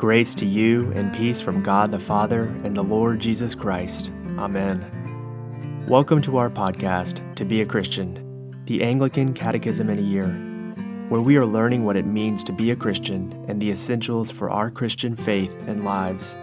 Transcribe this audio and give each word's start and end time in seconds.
Grace 0.00 0.34
to 0.36 0.46
you 0.46 0.90
and 0.92 1.12
peace 1.12 1.42
from 1.42 1.62
God 1.62 1.92
the 1.92 1.98
Father 1.98 2.44
and 2.64 2.74
the 2.74 2.82
Lord 2.82 3.20
Jesus 3.20 3.54
Christ. 3.54 4.10
Amen. 4.38 5.84
Welcome 5.86 6.22
to 6.22 6.38
our 6.38 6.48
podcast, 6.48 7.20
To 7.36 7.44
Be 7.44 7.60
a 7.60 7.66
Christian, 7.66 8.62
the 8.64 8.82
Anglican 8.82 9.34
Catechism 9.34 9.90
in 9.90 9.98
a 9.98 10.00
Year, 10.00 10.28
where 11.10 11.20
we 11.20 11.36
are 11.36 11.44
learning 11.44 11.84
what 11.84 11.98
it 11.98 12.06
means 12.06 12.42
to 12.44 12.52
be 12.52 12.70
a 12.70 12.76
Christian 12.76 13.44
and 13.46 13.60
the 13.60 13.70
essentials 13.70 14.30
for 14.30 14.48
our 14.48 14.70
Christian 14.70 15.14
faith 15.14 15.54
and 15.66 15.84
lives. 15.84 16.34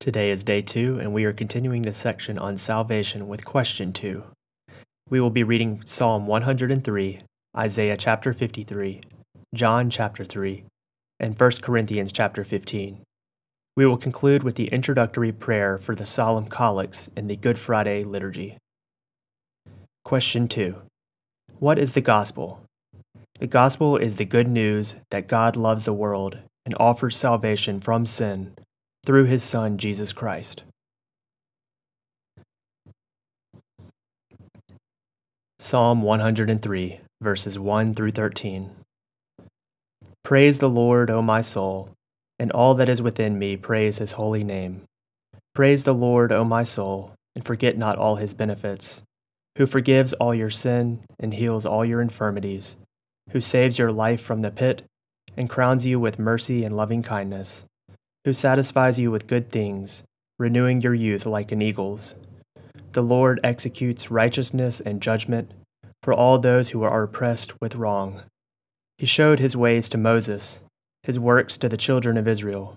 Today 0.00 0.30
is 0.30 0.42
day 0.42 0.62
two, 0.62 0.98
and 0.98 1.12
we 1.12 1.26
are 1.26 1.34
continuing 1.34 1.82
the 1.82 1.92
section 1.92 2.38
on 2.38 2.56
salvation 2.56 3.28
with 3.28 3.44
question 3.44 3.92
two. 3.92 4.24
We 5.10 5.20
will 5.20 5.30
be 5.30 5.42
reading 5.42 5.80
Psalm 5.86 6.26
103, 6.26 7.20
Isaiah 7.56 7.96
chapter 7.96 8.34
53, 8.34 9.00
John 9.54 9.88
chapter 9.88 10.22
3, 10.22 10.64
and 11.18 11.40
1 11.40 11.50
Corinthians 11.62 12.12
chapter 12.12 12.44
15. 12.44 13.00
We 13.74 13.86
will 13.86 13.96
conclude 13.96 14.42
with 14.42 14.56
the 14.56 14.68
introductory 14.68 15.32
prayer 15.32 15.78
for 15.78 15.94
the 15.94 16.04
solemn 16.04 16.48
collects 16.48 17.08
in 17.16 17.26
the 17.26 17.36
Good 17.36 17.58
Friday 17.58 18.04
liturgy. 18.04 18.58
Question 20.04 20.46
2 20.46 20.76
What 21.58 21.78
is 21.78 21.94
the 21.94 22.02
gospel? 22.02 22.60
The 23.38 23.46
gospel 23.46 23.96
is 23.96 24.16
the 24.16 24.26
good 24.26 24.48
news 24.48 24.96
that 25.10 25.26
God 25.26 25.56
loves 25.56 25.86
the 25.86 25.94
world 25.94 26.36
and 26.66 26.74
offers 26.78 27.16
salvation 27.16 27.80
from 27.80 28.04
sin 28.04 28.52
through 29.06 29.24
his 29.24 29.42
Son, 29.42 29.78
Jesus 29.78 30.12
Christ. 30.12 30.64
Psalm 35.68 36.00
103, 36.00 37.00
verses 37.20 37.58
1 37.58 37.92
through 37.92 38.10
13. 38.12 38.70
Praise 40.24 40.60
the 40.60 40.70
Lord, 40.70 41.10
O 41.10 41.20
my 41.20 41.42
soul, 41.42 41.90
and 42.38 42.50
all 42.52 42.74
that 42.74 42.88
is 42.88 43.02
within 43.02 43.38
me 43.38 43.54
praise 43.54 43.98
his 43.98 44.12
holy 44.12 44.42
name. 44.42 44.80
Praise 45.54 45.84
the 45.84 45.92
Lord, 45.92 46.32
O 46.32 46.42
my 46.42 46.62
soul, 46.62 47.12
and 47.34 47.44
forget 47.44 47.76
not 47.76 47.98
all 47.98 48.16
his 48.16 48.32
benefits, 48.32 49.02
who 49.58 49.66
forgives 49.66 50.14
all 50.14 50.34
your 50.34 50.48
sin 50.48 51.00
and 51.20 51.34
heals 51.34 51.66
all 51.66 51.84
your 51.84 52.00
infirmities, 52.00 52.76
who 53.32 53.40
saves 53.42 53.78
your 53.78 53.92
life 53.92 54.22
from 54.22 54.40
the 54.40 54.50
pit 54.50 54.84
and 55.36 55.50
crowns 55.50 55.84
you 55.84 56.00
with 56.00 56.18
mercy 56.18 56.64
and 56.64 56.74
loving 56.74 57.02
kindness, 57.02 57.66
who 58.24 58.32
satisfies 58.32 58.98
you 58.98 59.10
with 59.10 59.26
good 59.26 59.50
things, 59.50 60.02
renewing 60.38 60.80
your 60.80 60.94
youth 60.94 61.26
like 61.26 61.52
an 61.52 61.60
eagle's. 61.60 62.16
The 62.92 63.02
Lord 63.02 63.38
executes 63.44 64.10
righteousness 64.10 64.80
and 64.80 65.02
judgment 65.02 65.52
for 66.02 66.12
all 66.12 66.38
those 66.38 66.70
who 66.70 66.82
are 66.82 67.02
oppressed 67.02 67.60
with 67.60 67.76
wrong. 67.76 68.22
He 68.98 69.06
showed 69.06 69.38
his 69.38 69.56
ways 69.56 69.88
to 69.90 69.98
Moses, 69.98 70.60
his 71.02 71.18
works 71.18 71.56
to 71.58 71.68
the 71.68 71.76
children 71.76 72.16
of 72.16 72.28
Israel. 72.28 72.76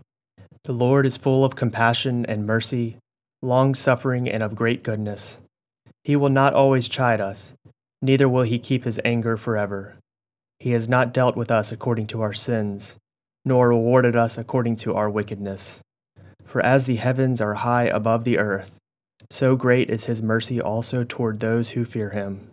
The 0.63 0.73
Lord 0.73 1.05
is 1.05 1.17
full 1.17 1.43
of 1.43 1.55
compassion 1.55 2.25
and 2.27 2.45
mercy, 2.45 2.97
long 3.41 3.73
suffering 3.73 4.29
and 4.29 4.43
of 4.43 4.55
great 4.55 4.83
goodness. 4.83 5.39
He 6.03 6.15
will 6.15 6.29
not 6.29 6.53
always 6.53 6.87
chide 6.87 7.19
us, 7.19 7.55
neither 8.01 8.29
will 8.29 8.43
he 8.43 8.59
keep 8.59 8.83
his 8.83 8.99
anger 9.03 9.37
forever. 9.37 9.95
He 10.59 10.71
has 10.71 10.87
not 10.87 11.13
dealt 11.13 11.35
with 11.35 11.49
us 11.49 11.71
according 11.71 12.07
to 12.07 12.21
our 12.21 12.33
sins, 12.33 12.97
nor 13.43 13.69
rewarded 13.69 14.15
us 14.15 14.37
according 14.37 14.75
to 14.77 14.93
our 14.93 15.09
wickedness. 15.09 15.79
For 16.45 16.63
as 16.63 16.85
the 16.85 16.97
heavens 16.97 17.41
are 17.41 17.55
high 17.55 17.85
above 17.85 18.23
the 18.23 18.37
earth, 18.37 18.77
so 19.31 19.55
great 19.55 19.89
is 19.89 20.05
his 20.05 20.21
mercy 20.21 20.61
also 20.61 21.03
toward 21.03 21.39
those 21.39 21.71
who 21.71 21.85
fear 21.85 22.11
him. 22.11 22.49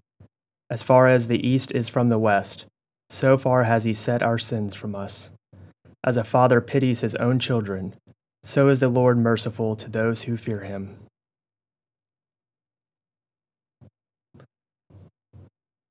As 0.70 0.82
far 0.82 1.08
as 1.08 1.28
the 1.28 1.46
east 1.46 1.72
is 1.72 1.88
from 1.88 2.08
the 2.08 2.18
west, 2.18 2.66
so 3.10 3.36
far 3.36 3.64
has 3.64 3.84
he 3.84 3.92
set 3.92 4.22
our 4.22 4.38
sins 4.38 4.74
from 4.74 4.94
us. 4.94 5.30
As 6.04 6.16
a 6.16 6.24
father 6.24 6.60
pities 6.60 7.00
his 7.00 7.14
own 7.16 7.38
children, 7.38 7.94
so 8.44 8.68
is 8.68 8.80
the 8.80 8.88
Lord 8.88 9.18
merciful 9.18 9.76
to 9.76 9.90
those 9.90 10.22
who 10.22 10.36
fear 10.36 10.60
him. 10.60 10.96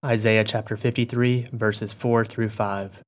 Isaiah 0.05 0.43
chapter 0.43 0.77
53, 0.77 1.49
verses 1.51 1.91
4 1.91 2.23
through 2.23 2.49
5. 2.49 2.99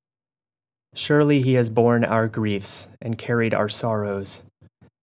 Surely 0.95 1.41
he 1.41 1.53
has 1.53 1.69
borne 1.69 2.03
our 2.03 2.27
griefs 2.27 2.87
and 2.99 3.17
carried 3.17 3.53
our 3.53 3.69
sorrows, 3.69 4.41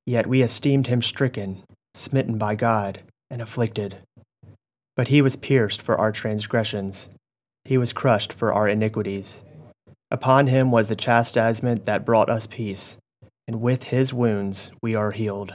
yet 0.05 0.27
we 0.27 0.43
esteemed 0.43 0.89
him 0.89 1.01
stricken 1.01 1.63
smitten 1.97 2.37
by 2.39 2.55
God, 2.55 3.01
and 3.31 3.43
afflicted. 3.43 3.97
But 4.97 5.09
he 5.09 5.21
was 5.21 5.37
pierced 5.37 5.83
for 5.83 5.97
our 5.97 6.11
transgressions, 6.11 7.11
he 7.65 7.77
was 7.77 7.93
crushed 7.93 8.33
for 8.33 8.53
our 8.53 8.69
iniquities. 8.69 9.41
Upon 10.11 10.47
him 10.47 10.71
was 10.71 10.89
the 10.89 10.97
chastisement 10.97 11.85
that 11.85 12.05
brought 12.05 12.31
us 12.31 12.47
peace, 12.47 12.97
and 13.47 13.61
with 13.61 13.85
his 13.85 14.13
wounds 14.13 14.71
we 14.81 14.95
are 14.95 15.11
healed. 15.11 15.55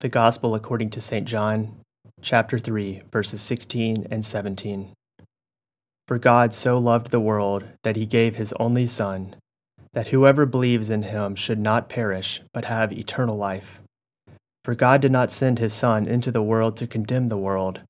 The 0.00 0.08
Gospel 0.08 0.54
according 0.54 0.90
to 0.90 1.00
St. 1.00 1.26
John, 1.26 1.76
chapter 2.20 2.58
3, 2.58 3.02
verses 3.10 3.40
16 3.40 4.08
and 4.10 4.24
17. 4.24 4.92
For 6.06 6.18
God 6.18 6.52
so 6.52 6.76
loved 6.76 7.10
the 7.10 7.20
world 7.20 7.64
that 7.84 7.96
he 7.96 8.04
gave 8.04 8.36
his 8.36 8.52
only 8.60 8.86
Son 8.86 9.36
that 9.94 10.08
whoever 10.08 10.44
believes 10.44 10.90
in 10.90 11.04
him 11.04 11.36
should 11.36 11.58
not 11.58 11.88
perish, 11.88 12.42
but 12.52 12.64
have 12.66 12.92
eternal 12.92 13.36
life. 13.36 13.80
For 14.64 14.74
God 14.74 15.02
did 15.02 15.12
not 15.12 15.30
send 15.30 15.58
his 15.58 15.74
Son 15.74 16.06
into 16.06 16.32
the 16.32 16.42
world 16.42 16.76
to 16.78 16.86
condemn 16.86 17.28
the 17.28 17.36
world, 17.36 17.82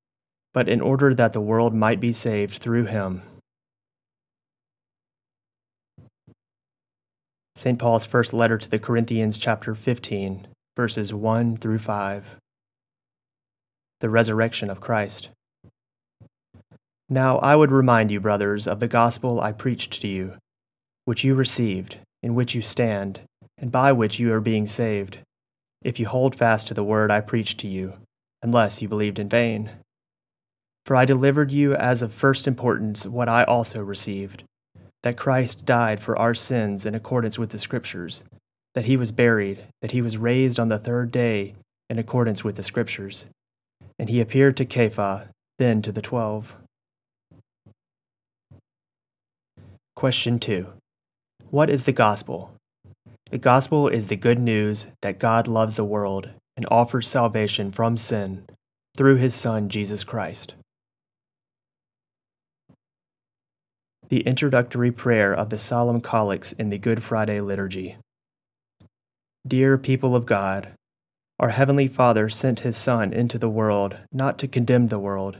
but 0.52 0.68
in 0.68 0.80
order 0.80 1.14
that 1.14 1.32
the 1.32 1.40
world 1.40 1.72
might 1.72 2.00
be 2.00 2.12
saved 2.12 2.54
through 2.54 2.86
him. 2.86 3.22
St. 7.54 7.78
Paul's 7.78 8.04
first 8.04 8.32
letter 8.32 8.58
to 8.58 8.68
the 8.68 8.80
Corinthians, 8.80 9.38
chapter 9.38 9.76
15, 9.76 10.48
verses 10.76 11.14
1 11.14 11.56
through 11.58 11.78
5. 11.78 12.36
The 14.00 14.10
resurrection 14.10 14.68
of 14.68 14.80
Christ. 14.80 15.30
Now 17.08 17.38
I 17.38 17.54
would 17.54 17.70
remind 17.70 18.10
you, 18.10 18.18
brothers, 18.18 18.66
of 18.66 18.80
the 18.80 18.88
gospel 18.88 19.40
I 19.40 19.52
preached 19.52 20.00
to 20.02 20.08
you 20.08 20.34
which 21.04 21.22
you 21.22 21.34
received, 21.34 21.98
in 22.22 22.34
which 22.34 22.54
you 22.54 22.62
stand, 22.62 23.20
and 23.58 23.70
by 23.70 23.92
which 23.92 24.18
you 24.18 24.32
are 24.32 24.40
being 24.40 24.66
saved, 24.66 25.18
if 25.84 26.00
you 26.00 26.06
hold 26.08 26.34
fast 26.34 26.66
to 26.66 26.74
the 26.74 26.82
word 26.82 27.10
I 27.10 27.20
preached 27.20 27.60
to 27.60 27.68
you, 27.68 27.94
unless 28.42 28.82
you 28.82 28.88
believed 28.88 29.18
in 29.18 29.28
vain. 29.28 29.70
For 30.86 30.96
I 30.96 31.04
delivered 31.04 31.52
you 31.52 31.74
as 31.74 32.02
of 32.02 32.12
first 32.12 32.48
importance 32.48 33.06
what 33.06 33.28
I 33.28 33.44
also 33.44 33.82
received 33.82 34.44
that 35.02 35.18
Christ 35.18 35.66
died 35.66 36.00
for 36.00 36.18
our 36.18 36.32
sins 36.32 36.86
in 36.86 36.94
accordance 36.94 37.38
with 37.38 37.50
the 37.50 37.58
Scriptures, 37.58 38.24
that 38.74 38.86
he 38.86 38.96
was 38.96 39.12
buried, 39.12 39.66
that 39.82 39.90
he 39.90 40.00
was 40.00 40.16
raised 40.16 40.58
on 40.58 40.68
the 40.68 40.78
third 40.78 41.10
day 41.10 41.52
in 41.90 41.98
accordance 41.98 42.42
with 42.42 42.56
the 42.56 42.62
Scriptures, 42.62 43.26
and 43.98 44.08
he 44.08 44.18
appeared 44.18 44.56
to 44.56 44.64
Kepha, 44.64 45.28
then 45.58 45.82
to 45.82 45.92
the 45.92 46.00
twelve. 46.00 46.56
Question 49.94 50.38
2 50.38 50.68
what 51.54 51.70
is 51.70 51.84
the 51.84 51.92
gospel? 51.92 52.50
The 53.34 53.38
gospel 53.38 53.88
is 53.88 54.06
the 54.06 54.14
good 54.14 54.38
news 54.38 54.86
that 55.02 55.18
God 55.18 55.48
loves 55.48 55.74
the 55.74 55.84
world 55.84 56.30
and 56.56 56.64
offers 56.70 57.08
salvation 57.08 57.72
from 57.72 57.96
sin 57.96 58.44
through 58.96 59.16
his 59.16 59.34
Son, 59.34 59.68
Jesus 59.68 60.04
Christ. 60.04 60.54
The 64.08 64.20
introductory 64.20 64.92
prayer 64.92 65.34
of 65.34 65.50
the 65.50 65.58
solemn 65.58 66.00
collects 66.00 66.52
in 66.52 66.70
the 66.70 66.78
Good 66.78 67.02
Friday 67.02 67.40
liturgy. 67.40 67.96
Dear 69.44 69.78
people 69.78 70.14
of 70.14 70.26
God, 70.26 70.70
our 71.40 71.48
Heavenly 71.48 71.88
Father 71.88 72.28
sent 72.28 72.60
his 72.60 72.76
Son 72.76 73.12
into 73.12 73.36
the 73.36 73.50
world 73.50 73.96
not 74.12 74.38
to 74.38 74.46
condemn 74.46 74.86
the 74.86 75.00
world, 75.00 75.38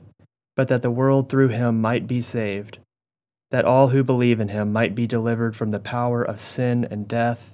but 0.56 0.67
that 0.67 0.82
the 0.82 0.90
world 0.90 1.29
through 1.29 1.50
him 1.50 1.81
might 1.81 2.08
be 2.08 2.20
saved 2.20 2.79
that 3.52 3.64
all 3.64 3.90
who 3.90 4.02
believe 4.02 4.40
in 4.40 4.49
him 4.49 4.73
might 4.73 4.97
be 4.97 5.06
delivered 5.06 5.55
from 5.55 5.70
the 5.70 5.79
power 5.79 6.25
of 6.25 6.40
sin 6.40 6.85
and 6.90 7.06
death 7.06 7.53